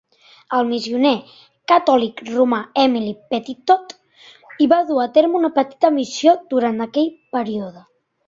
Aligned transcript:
El 0.57 0.61
missioner 0.67 1.09
catòlic 1.71 2.23
romà 2.29 2.59
Emile 2.83 3.11
Petitot 3.35 3.93
hi 4.59 4.67
va 4.73 4.81
dur 4.89 4.99
a 5.05 5.07
terme 5.19 5.39
una 5.41 5.53
petita 5.61 5.95
missió 6.01 6.33
durant 6.55 6.85
aquell 6.87 7.13
període. 7.37 7.85